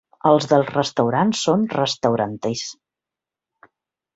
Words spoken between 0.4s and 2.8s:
dels restaurants són restauranters”.